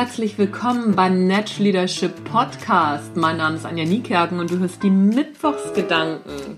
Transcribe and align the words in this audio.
herzlich 0.00 0.38
willkommen 0.38 0.96
beim 0.96 1.26
Natch 1.26 1.58
Leadership 1.58 2.24
Podcast. 2.24 3.14
Mein 3.16 3.36
Name 3.36 3.56
ist 3.56 3.66
Anja 3.66 3.84
Niekerken 3.84 4.40
und 4.40 4.50
du 4.50 4.58
hörst 4.58 4.82
die 4.82 4.88
Mittwochsgedanken. 4.88 6.56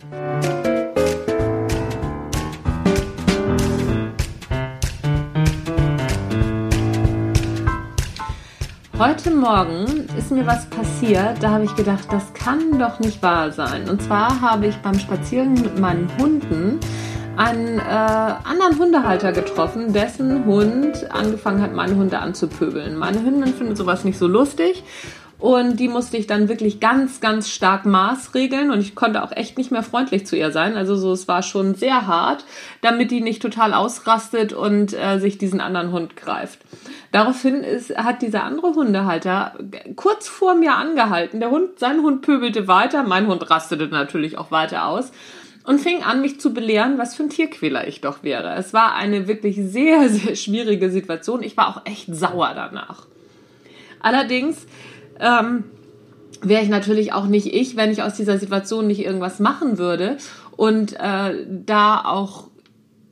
Heute 8.97 9.33
Morgen 9.33 10.07
ist 10.17 10.31
mir 10.31 10.47
was 10.47 10.71
passiert, 10.71 11.43
da 11.43 11.51
habe 11.51 11.65
ich 11.65 11.75
gedacht, 11.75 12.07
das 12.13 12.33
kann 12.35 12.79
doch 12.79 13.01
nicht 13.01 13.21
wahr 13.25 13.51
sein. 13.51 13.91
Und 13.91 14.01
zwar 14.03 14.41
habe 14.41 14.69
ich 14.69 14.77
beim 14.77 14.97
Spazieren 15.01 15.55
mit 15.55 15.81
meinen 15.81 16.09
Hunden 16.17 16.79
einen 17.37 17.79
äh, 17.79 17.83
anderen 17.83 18.79
Hundehalter 18.79 19.33
getroffen, 19.33 19.93
dessen 19.93 20.45
Hund 20.45 21.11
angefangen 21.11 21.63
hat, 21.63 21.73
meine 21.73 21.97
Hunde 21.97 22.19
anzupöbeln. 22.19 22.97
Meine 22.97 23.23
Hündin 23.23 23.55
findet 23.55 23.77
sowas 23.77 24.05
nicht 24.05 24.19
so 24.19 24.27
lustig 24.27 24.85
und 25.39 25.81
die 25.81 25.89
musste 25.89 26.17
ich 26.19 26.29
dann 26.29 26.49
wirklich 26.49 26.79
ganz, 26.79 27.21
ganz 27.21 27.49
stark 27.49 27.85
maßregeln 27.85 28.71
und 28.71 28.81
ich 28.81 28.95
konnte 28.95 29.25
auch 29.25 29.33
echt 29.33 29.59
nicht 29.59 29.73
mehr 29.73 29.83
freundlich 29.83 30.25
zu 30.25 30.37
ihr 30.37 30.53
sein. 30.53 30.77
Also 30.77 30.95
so, 30.95 31.13
es 31.13 31.27
war 31.27 31.43
schon 31.43 31.75
sehr 31.75 32.07
hart, 32.07 32.45
damit 32.81 33.11
die 33.11 33.21
nicht 33.21 33.43
total 33.43 33.75
ausrastet 33.75 34.53
und 34.53 34.93
äh, 34.93 35.19
sich 35.19 35.39
diesen 35.39 35.61
anderen 35.61 35.91
Hund 35.91 36.17
greift. 36.17 36.61
Daraufhin 37.11 37.65
ist, 37.65 37.97
hat 37.97 38.23
dieser 38.23 38.45
andere 38.45 38.75
Hundehalter 38.75 39.55
kurz 39.97 40.29
vor 40.29 40.55
mir 40.55 40.77
angehalten. 40.77 41.41
Der 41.41 41.51
Hund, 41.51 41.79
sein 41.79 42.03
Hund 42.03 42.23
pöbelte 42.23 42.69
weiter, 42.69 43.03
mein 43.03 43.27
Hund 43.27 43.51
rastete 43.51 43.89
natürlich 43.89 44.39
auch 44.39 44.51
weiter 44.51 44.87
aus 44.87 45.11
und 45.65 45.81
fing 45.81 46.03
an, 46.03 46.21
mich 46.21 46.41
zu 46.41 46.53
belehren, 46.53 46.99
was 46.99 47.15
für 47.15 47.25
ein 47.25 47.31
Tierquäler 47.31 47.87
ich 47.87 48.01
doch 48.01 48.23
wäre. 48.23 48.55
Es 48.55 48.73
war 48.73 48.95
eine 48.95 49.29
wirklich 49.29 49.57
sehr, 49.57 50.09
sehr 50.09 50.35
schwierige 50.35 50.91
Situation. 50.91 51.43
Ich 51.43 51.57
war 51.57 51.69
auch 51.69 51.87
echt 51.87 52.15
sauer 52.15 52.53
danach. 52.55 53.07
Allerdings 54.01 54.67
ähm, 55.21 55.65
wäre 56.41 56.63
ich 56.63 56.69
natürlich 56.69 57.13
auch 57.13 57.27
nicht 57.27 57.47
ich, 57.47 57.77
wenn 57.77 57.91
ich 57.91 58.03
aus 58.03 58.15
dieser 58.15 58.39
Situation 58.39 58.87
nicht 58.87 59.05
irgendwas 59.05 59.39
machen 59.39 59.79
würde 59.79 60.17
und 60.57 60.95
äh, 60.99 61.47
da 61.49 62.03
auch 62.05 62.49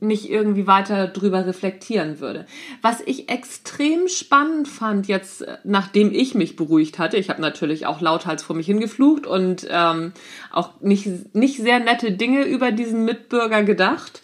nicht 0.01 0.29
irgendwie 0.29 0.65
weiter 0.65 1.07
drüber 1.07 1.45
reflektieren 1.45 2.19
würde. 2.19 2.47
Was 2.81 3.01
ich 3.01 3.29
extrem 3.29 4.07
spannend 4.07 4.67
fand 4.67 5.07
jetzt, 5.07 5.43
äh, 5.43 5.57
nachdem 5.63 6.11
ich 6.11 6.33
mich 6.33 6.55
beruhigt 6.55 6.99
hatte, 6.99 7.17
ich 7.17 7.29
habe 7.29 7.41
natürlich 7.41 7.85
auch 7.85 8.01
lauthals 8.01 8.43
vor 8.43 8.55
mich 8.55 8.65
hingeflucht 8.65 9.27
und 9.27 9.67
ähm, 9.69 10.13
auch 10.51 10.81
nicht, 10.81 11.35
nicht 11.35 11.57
sehr 11.57 11.79
nette 11.79 12.11
Dinge 12.11 12.45
über 12.45 12.71
diesen 12.71 13.05
Mitbürger 13.05 13.63
gedacht. 13.63 14.21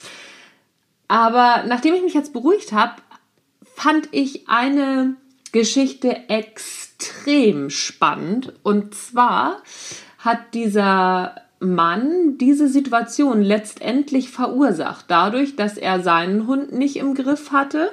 Aber 1.08 1.64
nachdem 1.68 1.94
ich 1.94 2.02
mich 2.02 2.16
jetzt 2.16 2.34
beruhigt 2.34 2.72
habe, 2.72 2.94
fand 3.76 4.10
ich 4.12 4.50
eine 4.50 5.16
Geschichte 5.52 6.28
extrem 6.28 7.70
spannend. 7.70 8.54
Und 8.64 8.96
zwar 8.96 9.62
hat 10.18 10.56
dieser 10.56 11.36
Mann 11.60 12.38
diese 12.38 12.68
Situation 12.68 13.42
letztendlich 13.42 14.30
verursacht, 14.30 15.06
dadurch, 15.08 15.56
dass 15.56 15.78
er 15.78 16.02
seinen 16.02 16.48
Hund 16.48 16.72
nicht 16.72 16.98
im 16.98 17.16
Griff 17.16 17.52
hatte 17.52 17.92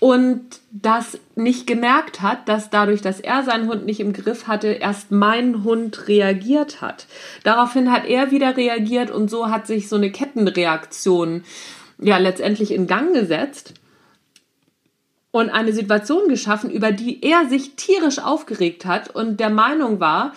und 0.00 0.42
das 0.70 1.18
nicht 1.34 1.66
gemerkt 1.66 2.20
hat, 2.20 2.48
dass 2.48 2.68
dadurch, 2.68 3.00
dass 3.00 3.20
er 3.20 3.42
seinen 3.42 3.68
Hund 3.68 3.86
nicht 3.86 4.00
im 4.00 4.12
Griff 4.12 4.46
hatte, 4.46 4.68
erst 4.68 5.10
mein 5.10 5.64
Hund 5.64 6.08
reagiert 6.08 6.82
hat. 6.82 7.06
Daraufhin 7.42 7.90
hat 7.90 8.04
er 8.06 8.30
wieder 8.30 8.56
reagiert 8.56 9.10
und 9.10 9.30
so 9.30 9.48
hat 9.48 9.66
sich 9.66 9.88
so 9.88 9.96
eine 9.96 10.10
Kettenreaktion 10.10 11.44
ja 11.98 12.18
letztendlich 12.18 12.72
in 12.72 12.86
Gang 12.86 13.14
gesetzt 13.14 13.74
und 15.30 15.50
eine 15.50 15.72
Situation 15.72 16.28
geschaffen, 16.28 16.70
über 16.70 16.92
die 16.92 17.24
er 17.24 17.48
sich 17.48 17.74
tierisch 17.74 18.18
aufgeregt 18.18 18.84
hat 18.84 19.08
und 19.14 19.40
der 19.40 19.50
Meinung 19.50 20.00
war, 20.00 20.32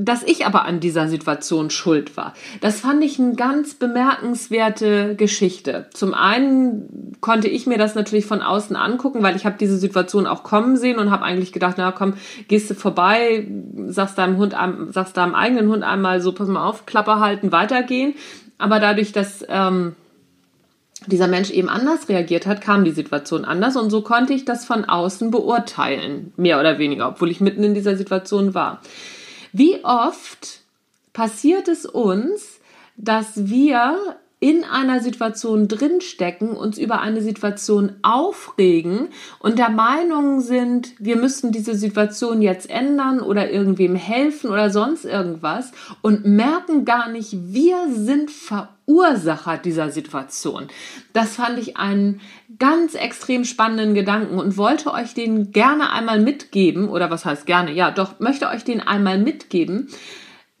dass 0.00 0.22
ich 0.22 0.46
aber 0.46 0.64
an 0.64 0.78
dieser 0.78 1.08
Situation 1.08 1.70
schuld 1.70 2.16
war. 2.16 2.34
Das 2.60 2.80
fand 2.80 3.02
ich 3.02 3.18
eine 3.18 3.34
ganz 3.34 3.74
bemerkenswerte 3.74 5.16
Geschichte. 5.16 5.86
Zum 5.92 6.14
einen 6.14 7.16
konnte 7.20 7.48
ich 7.48 7.66
mir 7.66 7.78
das 7.78 7.96
natürlich 7.96 8.24
von 8.24 8.40
außen 8.40 8.76
angucken, 8.76 9.22
weil 9.22 9.34
ich 9.34 9.44
habe 9.44 9.56
diese 9.58 9.76
Situation 9.76 10.26
auch 10.26 10.44
kommen 10.44 10.76
sehen 10.76 10.98
und 10.98 11.10
habe 11.10 11.24
eigentlich 11.24 11.52
gedacht, 11.52 11.74
na 11.78 11.90
komm, 11.90 12.14
gehst 12.46 12.70
du 12.70 12.74
vorbei, 12.74 13.48
sagst 13.88 14.18
deinem 14.18 14.36
Hund, 14.36 14.54
sagst 14.90 15.16
deinem 15.16 15.34
eigenen 15.34 15.68
Hund 15.68 15.82
einmal 15.82 16.20
so, 16.20 16.32
pass 16.32 16.48
mal 16.48 16.64
auf, 16.64 16.86
Klappe 16.86 17.18
halten, 17.18 17.50
weitergehen. 17.50 18.14
Aber 18.56 18.78
dadurch, 18.78 19.12
dass 19.12 19.44
ähm, 19.48 19.96
dieser 21.06 21.26
Mensch 21.26 21.50
eben 21.50 21.68
anders 21.68 22.08
reagiert 22.08 22.46
hat, 22.46 22.60
kam 22.60 22.84
die 22.84 22.92
Situation 22.92 23.44
anders 23.44 23.76
und 23.76 23.90
so 23.90 24.02
konnte 24.02 24.32
ich 24.32 24.44
das 24.44 24.64
von 24.64 24.84
außen 24.84 25.30
beurteilen, 25.30 26.32
mehr 26.36 26.60
oder 26.60 26.78
weniger, 26.78 27.08
obwohl 27.08 27.30
ich 27.30 27.40
mitten 27.40 27.64
in 27.64 27.74
dieser 27.74 27.96
Situation 27.96 28.54
war. 28.54 28.80
Wie 29.52 29.84
oft 29.84 30.60
passiert 31.12 31.68
es 31.68 31.86
uns, 31.86 32.60
dass 32.96 33.48
wir 33.48 34.18
in 34.40 34.62
einer 34.62 35.00
Situation 35.00 35.66
drinstecken, 35.66 36.50
uns 36.50 36.78
über 36.78 37.00
eine 37.00 37.22
Situation 37.22 37.96
aufregen 38.02 39.08
und 39.40 39.58
der 39.58 39.68
Meinung 39.68 40.40
sind, 40.40 40.94
wir 41.00 41.16
müssten 41.16 41.50
diese 41.50 41.74
Situation 41.74 42.40
jetzt 42.40 42.70
ändern 42.70 43.20
oder 43.20 43.50
irgendwem 43.50 43.96
helfen 43.96 44.50
oder 44.50 44.70
sonst 44.70 45.04
irgendwas 45.04 45.72
und 46.02 46.24
merken 46.24 46.84
gar 46.84 47.08
nicht, 47.08 47.32
wir 47.52 47.88
sind 47.90 48.30
Verursacher 48.30 49.58
dieser 49.58 49.90
Situation. 49.90 50.68
Das 51.12 51.34
fand 51.34 51.58
ich 51.58 51.76
einen 51.76 52.20
ganz 52.60 52.94
extrem 52.94 53.44
spannenden 53.44 53.94
Gedanken 53.94 54.38
und 54.38 54.56
wollte 54.56 54.92
euch 54.92 55.14
den 55.14 55.50
gerne 55.50 55.90
einmal 55.90 56.20
mitgeben 56.20 56.88
oder 56.88 57.10
was 57.10 57.24
heißt 57.24 57.44
gerne? 57.44 57.72
Ja, 57.72 57.90
doch 57.90 58.20
möchte 58.20 58.48
euch 58.48 58.62
den 58.62 58.80
einmal 58.80 59.18
mitgeben 59.18 59.88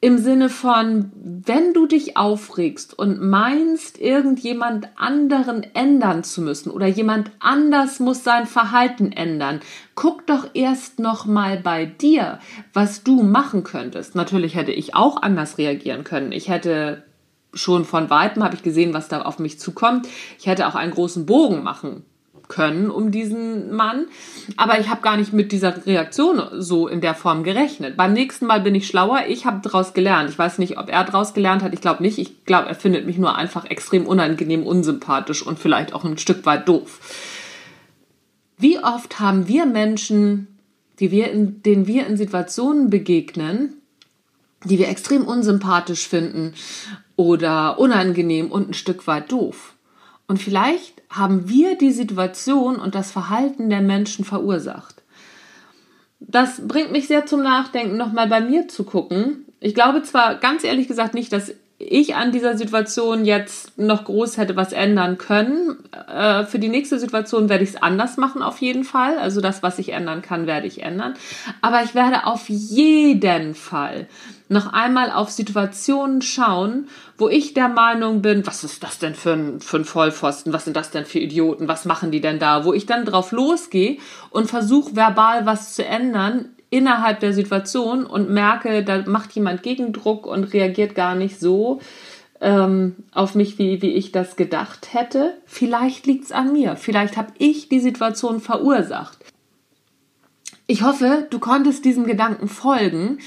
im 0.00 0.18
Sinne 0.18 0.48
von, 0.48 1.10
wenn 1.14 1.74
du 1.74 1.86
dich 1.86 2.16
aufregst 2.16 2.96
und 2.96 3.20
meinst, 3.20 4.00
irgendjemand 4.00 4.88
anderen 4.96 5.64
ändern 5.74 6.22
zu 6.22 6.40
müssen 6.40 6.70
oder 6.70 6.86
jemand 6.86 7.32
anders 7.40 7.98
muss 7.98 8.22
sein 8.22 8.46
Verhalten 8.46 9.10
ändern, 9.10 9.60
guck 9.96 10.24
doch 10.26 10.50
erst 10.54 11.00
noch 11.00 11.26
mal 11.26 11.58
bei 11.58 11.84
dir, 11.84 12.38
was 12.72 13.02
du 13.02 13.22
machen 13.24 13.64
könntest. 13.64 14.14
Natürlich 14.14 14.54
hätte 14.54 14.72
ich 14.72 14.94
auch 14.94 15.20
anders 15.20 15.58
reagieren 15.58 16.04
können. 16.04 16.30
Ich 16.30 16.48
hätte 16.48 17.02
schon 17.52 17.84
von 17.84 18.08
weitem 18.08 18.44
habe 18.44 18.54
ich 18.54 18.62
gesehen, 18.62 18.94
was 18.94 19.08
da 19.08 19.22
auf 19.22 19.40
mich 19.40 19.58
zukommt. 19.58 20.06
Ich 20.38 20.46
hätte 20.46 20.68
auch 20.68 20.76
einen 20.76 20.92
großen 20.92 21.26
Bogen 21.26 21.64
machen 21.64 22.04
können 22.48 22.90
um 22.90 23.10
diesen 23.10 23.72
Mann. 23.72 24.06
Aber 24.56 24.80
ich 24.80 24.88
habe 24.88 25.02
gar 25.02 25.16
nicht 25.16 25.32
mit 25.32 25.52
dieser 25.52 25.86
Reaktion 25.86 26.42
so 26.58 26.88
in 26.88 27.00
der 27.00 27.14
Form 27.14 27.44
gerechnet. 27.44 27.96
Beim 27.96 28.14
nächsten 28.14 28.46
Mal 28.46 28.60
bin 28.60 28.74
ich 28.74 28.86
schlauer. 28.86 29.24
Ich 29.28 29.46
habe 29.46 29.60
daraus 29.62 29.92
gelernt. 29.94 30.30
Ich 30.30 30.38
weiß 30.38 30.58
nicht, 30.58 30.78
ob 30.78 30.90
er 30.90 31.04
daraus 31.04 31.34
gelernt 31.34 31.62
hat. 31.62 31.74
Ich 31.74 31.80
glaube 31.80 32.02
nicht. 32.02 32.18
Ich 32.18 32.44
glaube, 32.44 32.68
er 32.68 32.74
findet 32.74 33.06
mich 33.06 33.18
nur 33.18 33.36
einfach 33.36 33.66
extrem 33.66 34.06
unangenehm, 34.06 34.66
unsympathisch 34.66 35.46
und 35.46 35.58
vielleicht 35.58 35.92
auch 35.92 36.04
ein 36.04 36.18
Stück 36.18 36.44
weit 36.46 36.68
doof. 36.68 37.00
Wie 38.56 38.78
oft 38.82 39.20
haben 39.20 39.46
wir 39.46 39.66
Menschen, 39.66 40.58
die 40.98 41.10
wir 41.10 41.30
in, 41.30 41.62
denen 41.62 41.86
wir 41.86 42.06
in 42.06 42.16
Situationen 42.16 42.90
begegnen, 42.90 43.74
die 44.64 44.78
wir 44.78 44.88
extrem 44.88 45.24
unsympathisch 45.24 46.08
finden 46.08 46.54
oder 47.14 47.78
unangenehm 47.78 48.50
und 48.50 48.70
ein 48.70 48.74
Stück 48.74 49.06
weit 49.06 49.30
doof? 49.30 49.74
Und 50.28 50.40
vielleicht 50.40 51.02
haben 51.10 51.48
wir 51.48 51.76
die 51.76 51.90
Situation 51.90 52.76
und 52.76 52.94
das 52.94 53.10
Verhalten 53.10 53.70
der 53.70 53.80
Menschen 53.80 54.24
verursacht. 54.24 55.02
Das 56.20 56.66
bringt 56.68 56.92
mich 56.92 57.08
sehr 57.08 57.26
zum 57.26 57.42
Nachdenken, 57.42 57.96
nochmal 57.96 58.28
bei 58.28 58.40
mir 58.40 58.68
zu 58.68 58.84
gucken. 58.84 59.46
Ich 59.58 59.74
glaube 59.74 60.02
zwar 60.02 60.36
ganz 60.36 60.64
ehrlich 60.64 60.86
gesagt 60.86 61.14
nicht, 61.14 61.32
dass 61.32 61.54
ich 61.80 62.16
an 62.16 62.32
dieser 62.32 62.58
Situation 62.58 63.24
jetzt 63.24 63.78
noch 63.78 64.04
groß 64.04 64.36
hätte 64.36 64.56
was 64.56 64.72
ändern 64.72 65.16
können. 65.16 65.78
Äh, 66.08 66.44
für 66.44 66.58
die 66.58 66.68
nächste 66.68 66.98
Situation 66.98 67.48
werde 67.48 67.62
ich 67.62 67.70
es 67.70 67.82
anders 67.82 68.16
machen, 68.16 68.42
auf 68.42 68.60
jeden 68.60 68.82
Fall. 68.82 69.16
Also 69.18 69.40
das, 69.40 69.62
was 69.62 69.78
ich 69.78 69.90
ändern 69.90 70.20
kann, 70.20 70.48
werde 70.48 70.66
ich 70.66 70.82
ändern. 70.82 71.14
Aber 71.60 71.84
ich 71.84 71.94
werde 71.94 72.26
auf 72.26 72.48
jeden 72.48 73.54
Fall 73.54 74.08
noch 74.48 74.72
einmal 74.72 75.12
auf 75.12 75.30
Situationen 75.30 76.20
schauen, 76.20 76.88
wo 77.16 77.28
ich 77.28 77.54
der 77.54 77.68
Meinung 77.68 78.22
bin, 78.22 78.44
was 78.46 78.64
ist 78.64 78.82
das 78.82 78.98
denn 78.98 79.14
für 79.14 79.34
ein, 79.34 79.60
für 79.60 79.76
ein 79.76 79.84
Vollpfosten, 79.84 80.52
was 80.52 80.64
sind 80.64 80.76
das 80.76 80.90
denn 80.90 81.04
für 81.04 81.18
Idioten, 81.20 81.68
was 81.68 81.84
machen 81.84 82.10
die 82.10 82.20
denn 82.20 82.40
da, 82.40 82.64
wo 82.64 82.72
ich 82.72 82.86
dann 82.86 83.04
drauf 83.04 83.30
losgehe 83.30 83.98
und 84.30 84.48
versuche 84.48 84.96
verbal 84.96 85.46
was 85.46 85.74
zu 85.74 85.84
ändern 85.84 86.48
innerhalb 86.70 87.20
der 87.20 87.32
Situation 87.32 88.04
und 88.04 88.30
merke, 88.30 88.84
da 88.84 89.02
macht 89.06 89.32
jemand 89.32 89.62
Gegendruck 89.62 90.26
und 90.26 90.52
reagiert 90.52 90.94
gar 90.94 91.14
nicht 91.14 91.40
so 91.40 91.80
ähm, 92.40 92.96
auf 93.12 93.34
mich, 93.34 93.58
wie, 93.58 93.82
wie 93.82 93.92
ich 93.92 94.12
das 94.12 94.36
gedacht 94.36 94.92
hätte. 94.92 95.38
Vielleicht 95.46 96.06
liegt 96.06 96.24
es 96.24 96.32
an 96.32 96.52
mir, 96.52 96.76
vielleicht 96.76 97.16
habe 97.16 97.32
ich 97.38 97.68
die 97.68 97.80
Situation 97.80 98.40
verursacht. 98.40 99.18
Ich 100.66 100.82
hoffe, 100.82 101.26
du 101.30 101.38
konntest 101.38 101.84
diesem 101.84 102.06
Gedanken 102.06 102.48
folgen, 102.48 103.18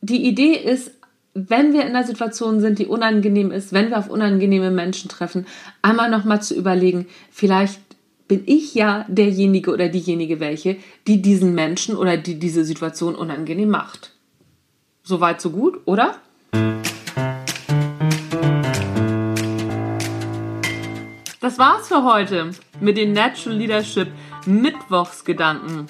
die 0.00 0.26
Idee 0.26 0.54
ist, 0.54 0.92
wenn 1.34 1.72
wir 1.72 1.82
in 1.82 1.88
einer 1.88 2.04
Situation 2.04 2.60
sind, 2.60 2.78
die 2.78 2.86
unangenehm 2.86 3.52
ist, 3.52 3.72
wenn 3.72 3.90
wir 3.90 3.98
auf 3.98 4.08
unangenehme 4.08 4.70
Menschen 4.70 5.08
treffen, 5.08 5.46
einmal 5.82 6.10
nochmal 6.10 6.42
zu 6.42 6.54
überlegen, 6.54 7.06
vielleicht 7.30 7.80
bin 8.30 8.44
ich 8.46 8.76
ja 8.76 9.04
derjenige 9.08 9.72
oder 9.72 9.88
diejenige 9.88 10.38
welche, 10.38 10.76
die 11.08 11.20
diesen 11.20 11.52
Menschen 11.52 11.96
oder 11.96 12.16
die 12.16 12.38
diese 12.38 12.64
Situation 12.64 13.16
unangenehm 13.16 13.70
macht. 13.70 14.12
Soweit, 15.02 15.40
so 15.40 15.50
gut, 15.50 15.80
oder? 15.84 16.14
Das 21.40 21.58
war's 21.58 21.88
für 21.88 22.04
heute 22.04 22.52
mit 22.80 22.96
den 22.98 23.14
Natural 23.14 23.58
Leadership 23.58 24.12
Mittwochsgedanken. 24.46 25.88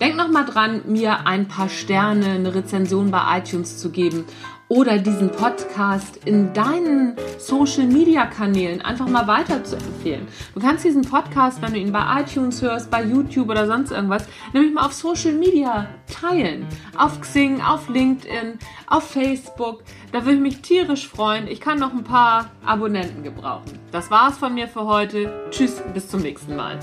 Denk 0.00 0.16
noch 0.16 0.30
mal 0.30 0.46
dran, 0.46 0.80
mir 0.86 1.26
ein 1.26 1.48
paar 1.48 1.68
Sterne, 1.68 2.30
eine 2.30 2.54
Rezension 2.54 3.10
bei 3.10 3.40
iTunes 3.40 3.76
zu 3.76 3.90
geben 3.90 4.24
oder 4.68 4.98
diesen 4.98 5.30
Podcast 5.30 6.20
in 6.24 6.52
deinen 6.52 7.16
Social 7.38 7.86
Media 7.86 8.26
Kanälen 8.26 8.82
einfach 8.82 9.08
mal 9.08 9.26
weiter 9.26 9.64
zu 9.64 9.76
empfehlen. 9.76 10.28
Du 10.54 10.60
kannst 10.60 10.84
diesen 10.84 11.02
Podcast, 11.02 11.62
wenn 11.62 11.72
du 11.72 11.78
ihn 11.78 11.92
bei 11.92 12.20
iTunes 12.20 12.60
hörst, 12.60 12.90
bei 12.90 13.02
YouTube 13.02 13.48
oder 13.48 13.66
sonst 13.66 13.90
irgendwas, 13.90 14.26
nämlich 14.52 14.72
mal 14.74 14.86
auf 14.86 14.92
Social 14.92 15.32
Media 15.32 15.86
teilen. 16.06 16.66
Auf 16.96 17.20
Xing, 17.20 17.60
auf 17.60 17.88
LinkedIn, 17.88 18.58
auf 18.86 19.04
Facebook. 19.10 19.82
Da 20.12 20.24
würde 20.24 20.34
ich 20.34 20.40
mich 20.40 20.60
tierisch 20.60 21.08
freuen. 21.08 21.48
Ich 21.48 21.60
kann 21.60 21.78
noch 21.78 21.92
ein 21.92 22.04
paar 22.04 22.50
Abonnenten 22.64 23.22
gebrauchen. 23.22 23.78
Das 23.92 24.10
war's 24.10 24.38
von 24.38 24.54
mir 24.54 24.68
für 24.68 24.84
heute. 24.84 25.48
Tschüss, 25.50 25.82
bis 25.94 26.08
zum 26.08 26.20
nächsten 26.20 26.56
Mal. 26.56 26.78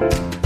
Bye. 0.00 0.39